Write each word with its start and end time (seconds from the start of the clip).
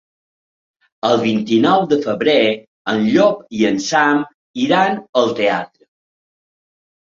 El 1.09 1.19
vint-i-nou 1.23 1.83
de 1.91 1.99
febrer 2.05 2.39
en 2.95 3.05
Llop 3.11 3.45
i 3.59 3.63
en 3.71 3.79
Sam 3.91 4.25
iran 4.67 5.01
al 5.25 5.33
teatre. 5.43 5.89